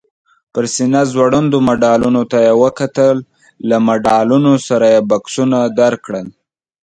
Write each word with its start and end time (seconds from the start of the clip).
پر 0.53 0.63
سینه 0.73 1.01
ځوړندو 1.11 1.57
مډالونو 1.67 2.21
ته 2.31 2.37
یې 2.45 2.53
وکتل، 2.63 3.15
له 3.69 3.77
مډالونو 3.87 4.53
سره 4.67 4.85
یې 4.93 4.99
بکسونه 5.09 5.59
درکړل؟ 5.79 6.27